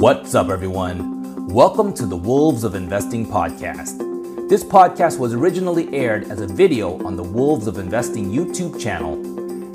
[0.00, 1.46] What's up, everyone?
[1.48, 3.98] Welcome to the Wolves of Investing podcast.
[4.48, 9.20] This podcast was originally aired as a video on the Wolves of Investing YouTube channel.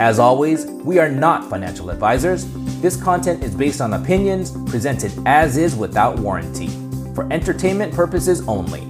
[0.00, 2.48] As always, we are not financial advisors.
[2.80, 6.66] This content is based on opinions presented as is without warranty,
[7.14, 8.86] for entertainment purposes only.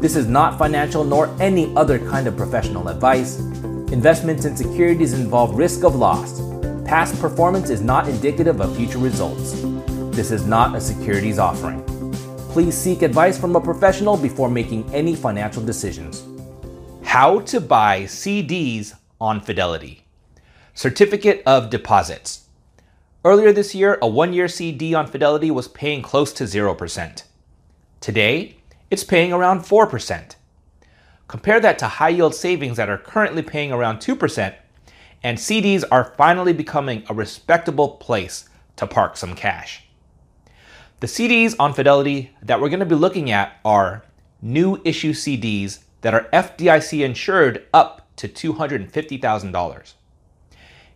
[0.00, 3.38] This is not financial nor any other kind of professional advice.
[3.92, 6.40] Investments in securities involve risk of loss.
[6.86, 9.62] Past performance is not indicative of future results.
[10.14, 11.82] This is not a securities offering.
[12.50, 16.22] Please seek advice from a professional before making any financial decisions.
[17.02, 20.04] How to buy CDs on Fidelity.
[20.72, 22.46] Certificate of Deposits.
[23.24, 27.24] Earlier this year, a one year CD on Fidelity was paying close to 0%.
[28.00, 28.58] Today,
[28.92, 30.36] it's paying around 4%.
[31.26, 34.54] Compare that to high yield savings that are currently paying around 2%,
[35.24, 39.83] and CDs are finally becoming a respectable place to park some cash.
[41.00, 44.04] The CDs on Fidelity that we're going to be looking at are
[44.40, 49.94] new issue CDs that are FDIC insured up to $250,000.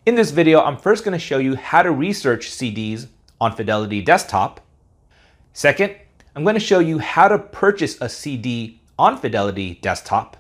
[0.06, 3.08] In this video, I'm first going to show you how to research CDs
[3.41, 4.60] on Fidelity Desktop.
[5.52, 5.96] Second,
[6.36, 10.36] I'm going to show you how to purchase a CD on Fidelity Desktop.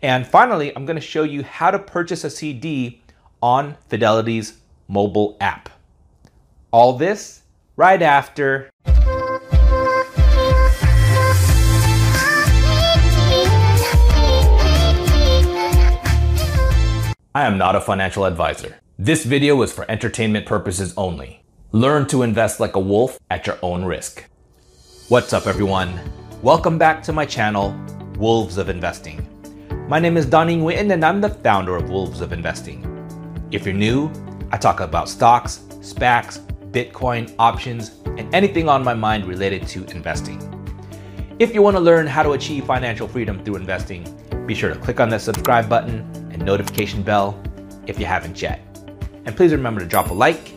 [0.00, 3.02] And finally, I'm going to show you how to purchase a CD
[3.42, 5.70] on Fidelity's mobile app.
[6.70, 7.42] All this
[7.76, 8.70] right after.
[17.36, 18.78] I am not a financial advisor.
[18.96, 21.42] This video is for entertainment purposes only.
[21.72, 24.24] Learn to invest like a wolf at your own risk.
[25.08, 25.98] What's up, everyone?
[26.42, 27.74] Welcome back to my channel,
[28.18, 29.26] Wolves of Investing.
[29.88, 32.88] My name is Donnie Witten and I'm the founder of Wolves of Investing.
[33.50, 34.12] If you're new,
[34.52, 36.40] I talk about stocks, SPACs,
[36.74, 40.40] Bitcoin, options, and anything on my mind related to investing.
[41.38, 44.04] If you want to learn how to achieve financial freedom through investing,
[44.44, 46.00] be sure to click on that subscribe button
[46.32, 47.40] and notification bell
[47.86, 48.60] if you haven't yet.
[49.24, 50.52] And please remember to drop a like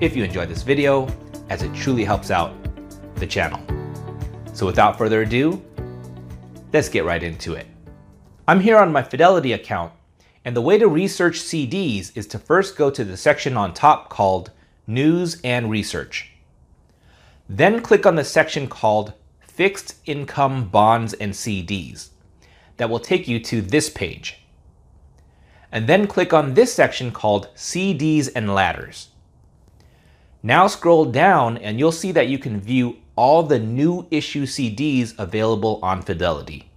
[0.00, 1.06] if you enjoyed this video,
[1.50, 2.54] as it truly helps out
[3.16, 3.60] the channel.
[4.54, 5.62] So without further ado,
[6.72, 7.66] let's get right into it.
[8.46, 9.92] I'm here on my Fidelity account,
[10.46, 14.08] and the way to research CDs is to first go to the section on top
[14.08, 14.50] called
[14.90, 16.30] News and Research.
[17.46, 22.08] Then click on the section called Fixed Income Bonds and CDs.
[22.78, 24.40] That will take you to this page.
[25.70, 29.08] And then click on this section called CDs and Ladders.
[30.42, 35.12] Now scroll down and you'll see that you can view all the new issue CDs
[35.18, 36.70] available on Fidelity.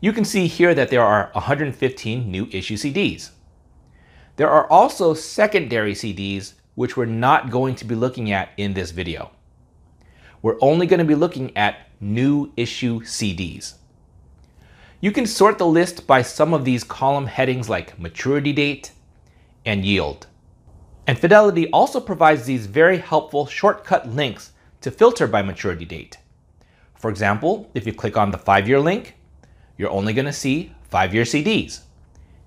[0.00, 3.30] You can see here that there are 115 new issue CDs.
[4.36, 8.92] There are also secondary CDs which we're not going to be looking at in this
[8.92, 9.32] video.
[10.42, 13.74] We're only going to be looking at new issue CDs.
[15.00, 18.92] You can sort the list by some of these column headings like maturity date
[19.66, 20.28] and yield.
[21.04, 26.18] And Fidelity also provides these very helpful shortcut links to filter by maturity date.
[26.94, 29.16] For example, if you click on the five year link,
[29.76, 31.80] you're only going to see five year CDs.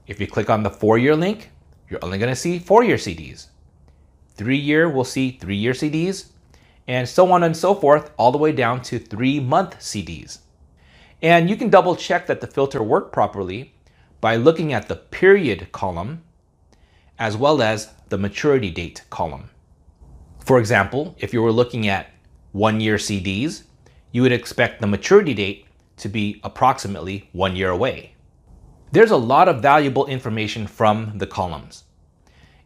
[0.08, 1.52] If you click on the four year link,
[1.90, 3.48] you're only going to see four year CDs.
[4.36, 6.32] Three year, we'll see three year CDs,
[6.88, 10.40] and so on and so forth, all the way down to three month CDs.
[11.22, 13.74] And you can double check that the filter worked properly
[14.20, 16.24] by looking at the period column
[17.20, 19.52] as well as the maturity date column.
[20.44, 22.10] For example, if you were looking at
[22.52, 23.64] one year CDs,
[24.12, 25.66] you would expect the maturity date
[25.98, 28.16] to be approximately one year away.
[28.92, 31.84] There's a lot of valuable information from the columns.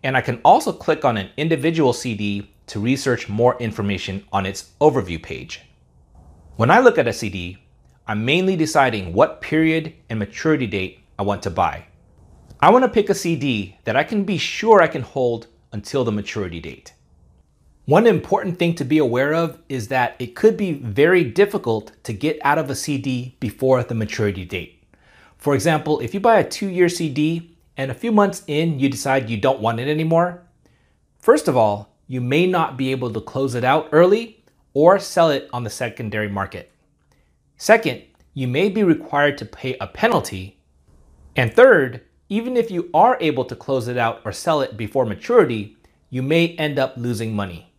[0.05, 4.69] And I can also click on an individual CD to research more information on its
[4.79, 5.61] overview page.
[6.57, 7.57] When I look at a CD,
[8.07, 11.88] I'm mainly deciding what period and maturity date I want to buy.
[12.59, 16.03] I want to pick a CD that I can be sure I can hold until
[16.03, 16.94] the maturity date.
[17.85, 22.13] One important thing to be aware of is that it could be very difficult to
[22.13, 24.83] get out of a CD before the maturity date.
[25.39, 28.89] For example, if you buy a two year CD and a few months in you
[28.89, 30.44] decide you don't want it anymore,
[31.19, 34.44] first of all, you may not be able to close it out early
[34.74, 36.72] or sell it on the secondary market.
[37.57, 40.60] Second, you may be required to pay a penalty.
[41.36, 45.06] And third, even if you are able to close it out or sell it before
[45.06, 45.78] maturity,
[46.10, 47.71] you may end up losing money.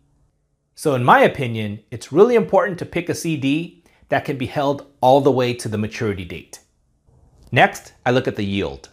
[0.75, 4.85] So, in my opinion, it's really important to pick a CD that can be held
[5.01, 6.59] all the way to the maturity date.
[7.51, 8.89] Next, I look at the yield.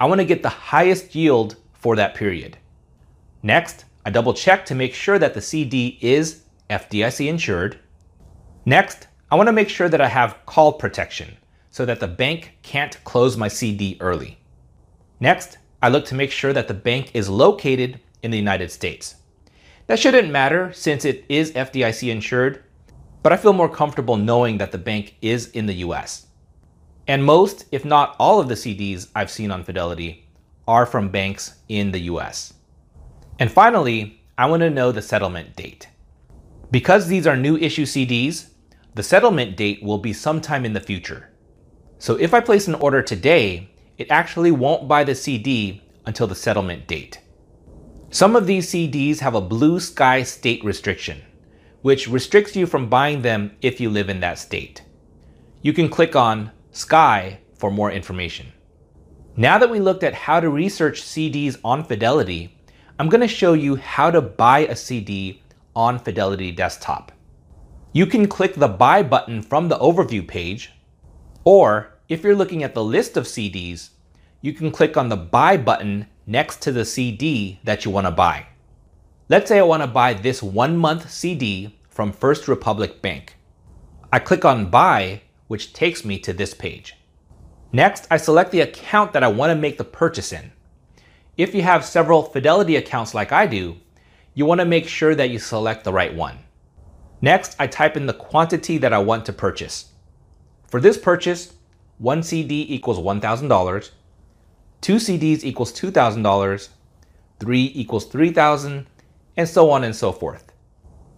[0.00, 2.58] I want to get the highest yield for that period.
[3.42, 7.78] Next, I double check to make sure that the CD is FDIC insured.
[8.64, 11.36] Next, I want to make sure that I have call protection
[11.70, 14.38] so that the bank can't close my CD early.
[15.20, 19.16] Next, I look to make sure that the bank is located in the United States.
[19.86, 22.64] That shouldn't matter since it is FDIC insured,
[23.22, 26.23] but I feel more comfortable knowing that the bank is in the US.
[27.06, 30.26] And most, if not all of the CDs I've seen on Fidelity
[30.66, 32.54] are from banks in the US.
[33.38, 35.88] And finally, I want to know the settlement date.
[36.70, 38.48] Because these are new issue CDs,
[38.94, 41.30] the settlement date will be sometime in the future.
[41.98, 46.34] So if I place an order today, it actually won't buy the CD until the
[46.34, 47.20] settlement date.
[48.10, 51.22] Some of these CDs have a blue sky state restriction,
[51.82, 54.82] which restricts you from buying them if you live in that state.
[55.62, 58.52] You can click on Sky for more information.
[59.36, 62.58] Now that we looked at how to research CDs on Fidelity,
[62.98, 65.40] I'm going to show you how to buy a CD
[65.76, 67.12] on Fidelity Desktop.
[67.92, 70.72] You can click the Buy button from the overview page,
[71.44, 73.90] or if you're looking at the list of CDs,
[74.40, 78.10] you can click on the Buy button next to the CD that you want to
[78.10, 78.46] buy.
[79.28, 83.36] Let's say I want to buy this one month CD from First Republic Bank.
[84.12, 85.22] I click on Buy,
[85.54, 86.96] which takes me to this page.
[87.70, 90.50] Next, I select the account that I want to make the purchase in.
[91.36, 93.76] If you have several Fidelity accounts like I do,
[94.34, 96.40] you want to make sure that you select the right one.
[97.20, 99.92] Next, I type in the quantity that I want to purchase.
[100.66, 101.52] For this purchase,
[101.98, 103.90] one CD equals $1,000,
[104.80, 106.68] two CDs equals $2,000,
[107.38, 108.88] three equals 3,000,
[109.36, 110.50] and so on and so forth.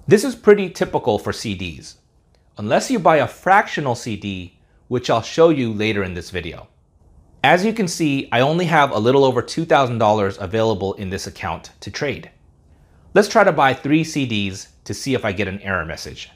[0.07, 1.95] This is pretty typical for CDs,
[2.59, 4.59] unless you buy a fractional CD,
[4.89, 6.69] which I'll show you later in this video.
[7.45, 11.71] As you can see, I only have a little over $2,000 available in this account
[11.81, 12.31] to trade.
[13.15, 16.31] Let's try to buy three CDs to see if I get an error message.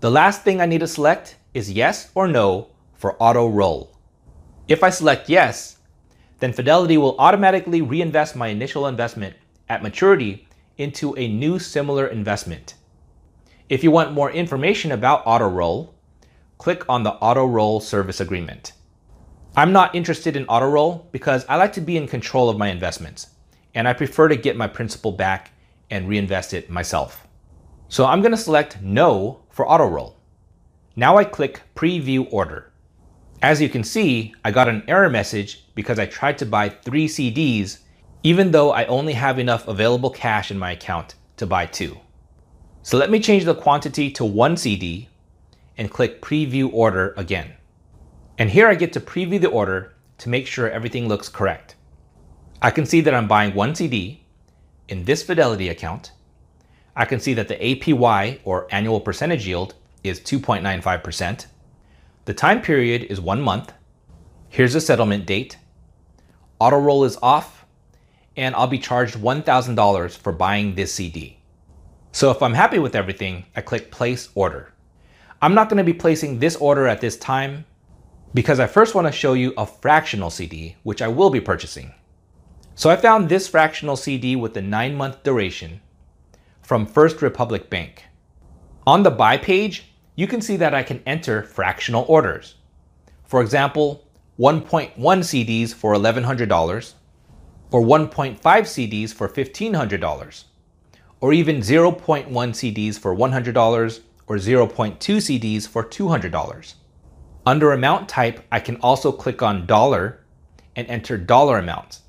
[0.00, 3.96] The last thing I need to select is yes or no for auto roll.
[4.68, 5.78] If I select yes,
[6.38, 9.36] then Fidelity will automatically reinvest my initial investment
[9.68, 12.74] at maturity into a new similar investment.
[13.68, 15.92] If you want more information about auto roll,
[16.56, 18.72] click on the auto roll service agreement.
[19.56, 22.68] I'm not interested in auto roll because I like to be in control of my
[22.68, 23.28] investments
[23.74, 25.50] and I prefer to get my principal back
[25.90, 27.26] and reinvest it myself.
[27.88, 30.16] So I'm going to select no for auto roll.
[30.94, 32.70] Now I click preview order.
[33.42, 37.08] As you can see, I got an error message because I tried to buy three
[37.08, 37.78] CDs
[38.22, 41.98] even though I only have enough available cash in my account to buy two.
[42.86, 45.08] So let me change the quantity to one CD
[45.76, 47.54] and click preview order again.
[48.38, 51.74] And here I get to preview the order to make sure everything looks correct.
[52.62, 54.22] I can see that I'm buying one CD
[54.86, 56.12] in this Fidelity account.
[56.94, 59.74] I can see that the APY or annual percentage yield
[60.04, 61.46] is 2.95%.
[62.24, 63.72] The time period is one month.
[64.48, 65.58] Here's the settlement date.
[66.60, 67.66] Auto roll is off,
[68.36, 71.40] and I'll be charged $1,000 for buying this CD.
[72.16, 74.72] So if I'm happy with everything, I click place order.
[75.42, 77.66] I'm not going to be placing this order at this time
[78.32, 81.92] because I first want to show you a fractional CD, which I will be purchasing.
[82.74, 85.82] So I found this fractional CD with a nine month duration
[86.62, 88.04] from First Republic Bank.
[88.86, 92.54] On the buy page, you can see that I can enter fractional orders.
[93.26, 96.94] For example, 1.1 CDs for $1,100,
[97.72, 100.44] or 1.5 CDs for $1,500,
[101.26, 106.74] or even 0.1 CDs for $100, or 0.2 CDs for $200.
[107.44, 110.24] Under amount type, I can also click on dollar
[110.76, 112.02] and enter dollar amounts.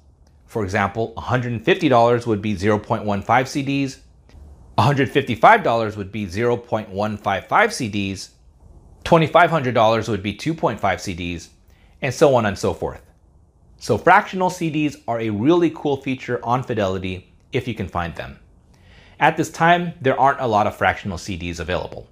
[0.45, 3.97] For example, $150 would be 0.15 CDs,
[4.77, 8.29] $155 would be 0.155 CDs,
[9.03, 11.47] $2,500 would be 2.5 CDs,
[12.03, 13.01] and so on and so forth.
[13.79, 18.37] So fractional CDs are a really cool feature on Fidelity if you can find them.
[19.19, 22.07] At this time, there aren't a lot of fractional CDs available.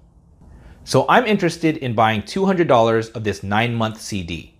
[0.83, 4.55] So I'm interested in buying $200 of this 9-month CD.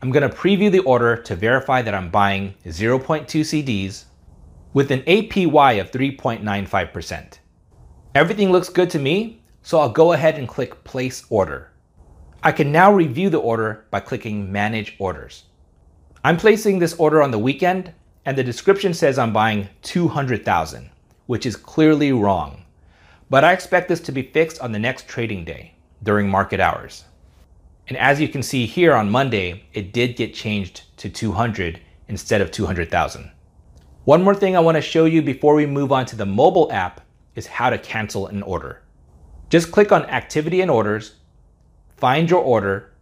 [0.00, 4.04] I'm going to preview the order to verify that I'm buying 0.2 CDs
[4.72, 7.38] with an APY of 3.95%.
[8.14, 11.72] Everything looks good to me, so I'll go ahead and click Place Order.
[12.42, 15.44] I can now review the order by clicking Manage Orders.
[16.22, 17.92] I'm placing this order on the weekend,
[18.24, 20.90] and the description says I'm buying 200,000,
[21.28, 22.64] which is clearly wrong.
[23.28, 27.04] But I expect this to be fixed on the next trading day during market hours.
[27.86, 32.40] And as you can see here on Monday, it did get changed to 200 instead
[32.40, 33.30] of 200,000.
[34.04, 36.72] One more thing I want to show you before we move on to the mobile
[36.72, 37.02] app
[37.34, 38.80] is how to cancel an order.
[39.50, 41.16] Just click on Activity and Orders,
[41.98, 42.94] find your order,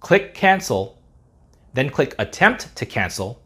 [0.00, 1.00] click Cancel,
[1.72, 3.40] then click Attempt to Cancel,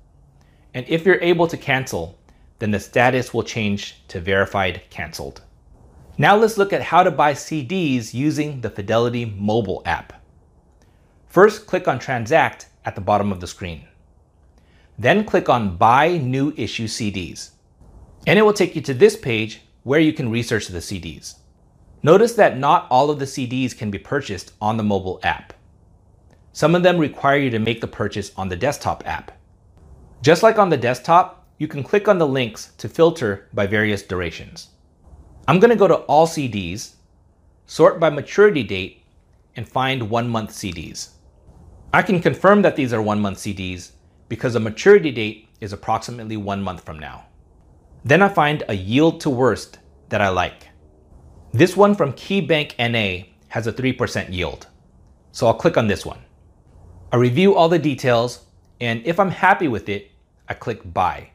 [0.73, 2.19] and if you're able to cancel,
[2.59, 5.43] then the status will change to Verified Canceled.
[6.17, 10.13] Now let's look at how to buy CDs using the Fidelity mobile app.
[11.27, 13.87] First, click on Transact at the bottom of the screen.
[14.99, 17.51] Then click on Buy New Issue CDs.
[18.27, 21.37] And it will take you to this page where you can research the CDs.
[22.03, 25.53] Notice that not all of the CDs can be purchased on the mobile app.
[26.53, 29.31] Some of them require you to make the purchase on the desktop app.
[30.21, 34.03] Just like on the desktop, you can click on the links to filter by various
[34.03, 34.69] durations.
[35.49, 36.95] I'm going to go to all CDs,
[37.67, 39.03] sort by maturity date,
[39.57, 41.11] and find one month CDs.
[41.93, 43.93] I can confirm that these are one month CDs
[44.29, 47.27] because the maturity date is approximately one month from now.
[48.05, 49.79] Then I find a yield to worst
[50.11, 50.69] that I like.
[51.53, 54.69] This one from KeyBank NA has a 3% yield.
[55.33, 56.21] So I'll click on this one.
[57.11, 58.45] I review all the details,
[58.81, 60.13] and if I'm happy with it,
[60.49, 61.31] I click Buy.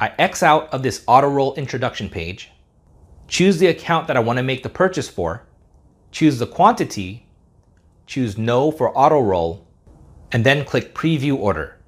[0.00, 2.50] I X out of this auto roll introduction page
[3.28, 5.46] choose the account that I want to make the purchase for,
[6.10, 7.26] choose the quantity,
[8.06, 9.66] choose No for auto roll,
[10.32, 11.78] and then click Preview Order.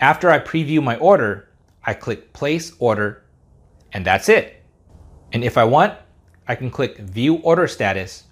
[0.00, 1.48] After I preview my order,
[1.84, 3.22] I click Place Order,
[3.92, 4.62] and that's it.
[5.32, 5.94] And if I want,
[6.48, 8.24] I can click View Order Status,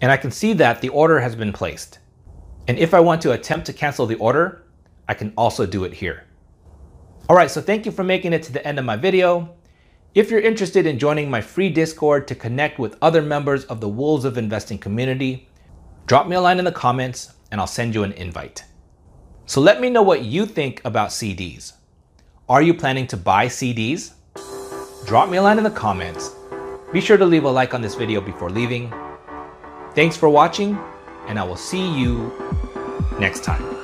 [0.00, 1.98] and I can see that the order has been placed.
[2.68, 4.62] And if I want to attempt to cancel the order,
[5.08, 6.25] I can also do it here.
[7.28, 9.56] All right, so thank you for making it to the end of my video.
[10.14, 13.88] If you're interested in joining my free Discord to connect with other members of the
[13.88, 15.48] Wolves of Investing community,
[16.06, 18.62] drop me a line in the comments and I'll send you an invite.
[19.44, 21.72] So let me know what you think about CDs.
[22.48, 24.12] Are you planning to buy CDs?
[25.04, 26.30] Drop me a line in the comments.
[26.92, 28.92] Be sure to leave a like on this video before leaving.
[29.96, 30.78] Thanks for watching,
[31.26, 32.32] and I will see you
[33.18, 33.75] next time.